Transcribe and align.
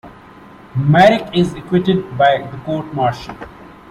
Maryk 0.75 1.29
is 1.31 1.53
acquitted 1.53 2.17
by 2.17 2.39
the 2.51 2.57
court-martial. 2.65 3.37